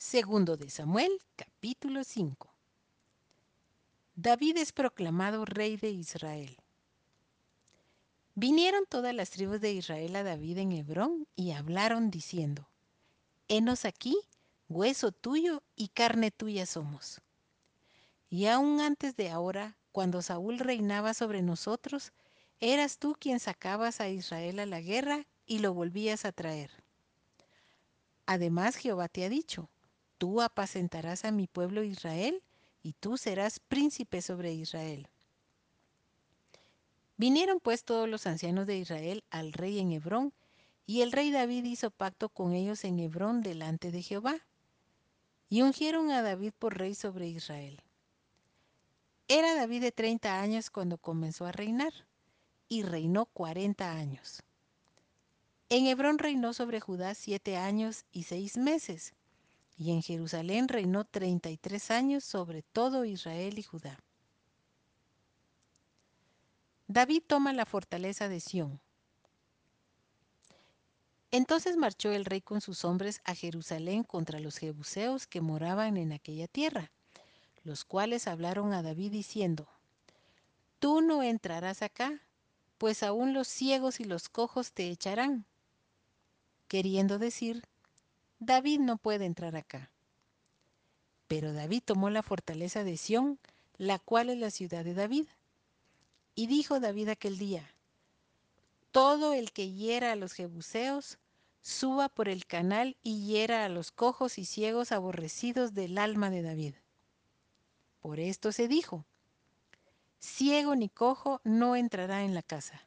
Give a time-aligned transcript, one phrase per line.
[0.00, 2.54] Segundo de Samuel, capítulo 5.
[4.14, 6.56] David es proclamado rey de Israel.
[8.36, 12.68] Vinieron todas las tribus de Israel a David en Hebrón y hablaron diciendo,
[13.48, 14.16] Henos aquí,
[14.68, 17.20] hueso tuyo y carne tuya somos.
[18.30, 22.12] Y aún antes de ahora, cuando Saúl reinaba sobre nosotros,
[22.60, 26.70] eras tú quien sacabas a Israel a la guerra y lo volvías a traer.
[28.26, 29.68] Además Jehová te ha dicho,
[30.18, 32.42] tú apacentarás a mi pueblo Israel
[32.82, 35.08] y tú serás príncipe sobre Israel.
[37.16, 40.32] Vinieron pues todos los ancianos de Israel al rey en Hebrón,
[40.86, 44.36] y el rey David hizo pacto con ellos en Hebrón delante de Jehová,
[45.50, 47.82] y ungieron a David por rey sobre Israel.
[49.26, 51.92] Era David de treinta años cuando comenzó a reinar,
[52.68, 54.42] y reinó cuarenta años.
[55.70, 59.12] En Hebrón reinó sobre Judá siete años y seis meses,
[59.78, 63.98] y en Jerusalén reinó treinta y tres años sobre todo Israel y Judá.
[66.88, 68.80] David toma la fortaleza de Sión.
[71.30, 76.12] Entonces marchó el rey con sus hombres a Jerusalén contra los jebuseos que moraban en
[76.12, 76.90] aquella tierra,
[77.62, 79.68] los cuales hablaron a David diciendo,
[80.78, 82.22] Tú no entrarás acá,
[82.78, 85.44] pues aún los ciegos y los cojos te echarán.
[86.66, 87.64] Queriendo decir,
[88.38, 89.90] David no puede entrar acá.
[91.26, 93.38] Pero David tomó la fortaleza de Sión,
[93.76, 95.26] la cual es la ciudad de David.
[96.34, 97.68] Y dijo David aquel día,
[98.92, 101.18] Todo el que hiera a los jebuseos,
[101.60, 106.42] suba por el canal y hiera a los cojos y ciegos aborrecidos del alma de
[106.42, 106.74] David.
[108.00, 109.04] Por esto se dijo,
[110.20, 112.80] ciego ni cojo no entrará en la casa.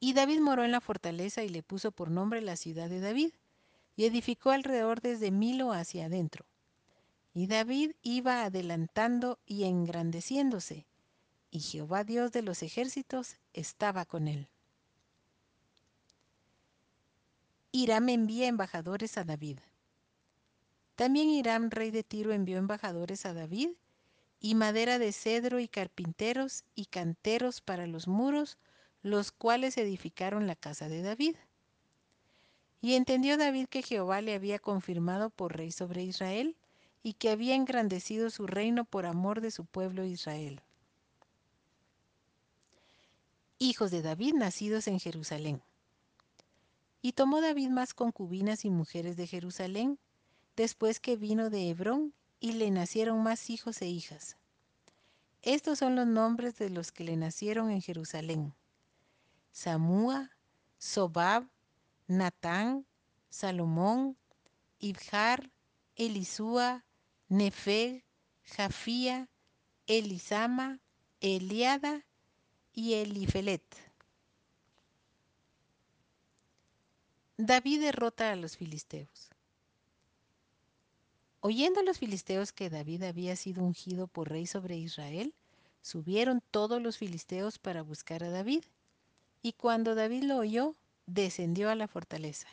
[0.00, 3.30] Y David moró en la fortaleza y le puso por nombre la ciudad de David,
[3.96, 6.46] y edificó alrededor desde Milo hacia adentro.
[7.34, 10.86] Y David iba adelantando y engrandeciéndose,
[11.50, 14.48] y Jehová Dios de los ejércitos estaba con él.
[17.72, 19.58] Hiram envía embajadores a David.
[20.94, 23.70] También Hiram, rey de Tiro, envió embajadores a David,
[24.40, 28.58] y madera de cedro y carpinteros y canteros para los muros,
[29.02, 31.36] los cuales edificaron la casa de David.
[32.80, 36.56] Y entendió David que Jehová le había confirmado por rey sobre Israel,
[37.02, 40.60] y que había engrandecido su reino por amor de su pueblo Israel.
[43.58, 45.62] Hijos de David nacidos en Jerusalén.
[47.00, 49.98] Y tomó David más concubinas y mujeres de Jerusalén,
[50.56, 54.36] después que vino de Hebrón, y le nacieron más hijos e hijas.
[55.42, 58.52] Estos son los nombres de los que le nacieron en Jerusalén.
[59.58, 60.30] Samúa,
[60.78, 61.48] Sobab,
[62.06, 62.86] Natán,
[63.28, 64.16] Salomón,
[64.78, 65.50] Ibjar,
[65.96, 66.84] Elisúa,
[67.28, 68.04] Nefeg,
[68.44, 69.28] Jafía,
[69.88, 70.78] Elisama,
[71.20, 72.06] Eliada
[72.72, 73.64] y Elifelet.
[77.36, 79.28] David derrota a los filisteos.
[81.40, 85.34] Oyendo los filisteos que David había sido ungido por rey sobre Israel,
[85.82, 88.62] subieron todos los filisteos para buscar a David.
[89.42, 90.74] Y cuando David lo oyó,
[91.06, 92.48] descendió a la fortaleza.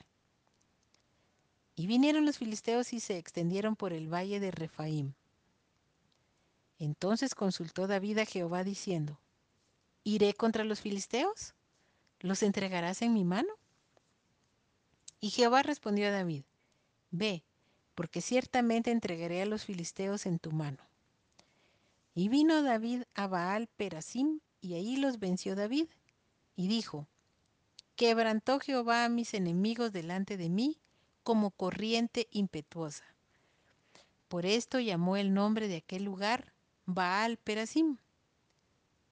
[1.76, 5.14] Y vinieron los filisteos y se extendieron por el valle de Refaim.
[6.80, 9.20] Entonces consultó David a Jehová diciendo,
[10.04, 11.54] ¿Iré contra los filisteos?
[12.20, 13.54] ¿Los entregarás en mi mano?
[15.20, 16.44] Y Jehová respondió a David,
[17.12, 17.44] Ve,
[17.96, 20.84] porque ciertamente entregaré a los filisteos en tu mano.
[22.14, 25.88] Y vino David a Baal Perasim, y ahí los venció David,
[26.56, 27.08] y dijo,
[27.96, 30.80] Quebrantó Jehová a mis enemigos delante de mí
[31.24, 33.06] como corriente impetuosa.
[34.28, 36.54] Por esto llamó el nombre de aquel lugar
[36.86, 37.98] Baal Perasim.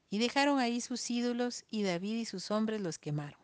[0.09, 3.39] Y dejaron ahí sus ídolos, y David y sus hombres los quemaron.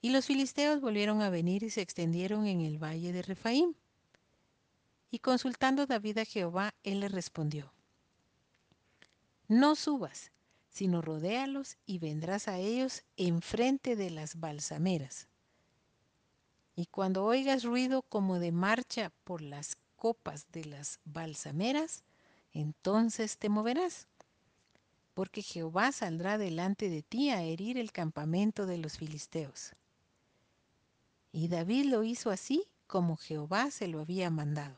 [0.00, 3.74] Y los filisteos volvieron a venir y se extendieron en el valle de Refaim.
[5.10, 7.72] Y consultando David a Jehová, él le respondió,
[9.48, 10.30] No subas,
[10.74, 15.28] sino rodéalos y vendrás a ellos enfrente de las balsameras.
[16.74, 22.02] Y cuando oigas ruido como de marcha por las copas de las balsameras,
[22.52, 24.08] entonces te moverás,
[25.14, 29.74] porque Jehová saldrá delante de ti a herir el campamento de los filisteos.
[31.30, 34.74] Y David lo hizo así como Jehová se lo había mandado.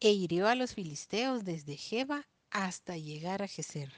[0.00, 3.92] E hirió a los filisteos desde Jeba hasta llegar a Geser.